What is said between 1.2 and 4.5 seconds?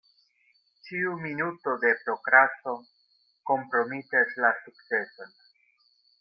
minuto de prokrasto kompromitas